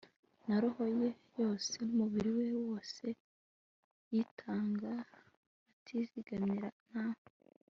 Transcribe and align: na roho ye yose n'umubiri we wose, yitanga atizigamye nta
na 0.47 0.55
roho 0.61 0.83
ye 0.99 1.09
yose 1.41 1.73
n'umubiri 1.83 2.29
we 2.37 2.47
wose, 2.67 3.05
yitanga 4.11 4.93
atizigamye 5.73 6.65
nta 6.89 7.05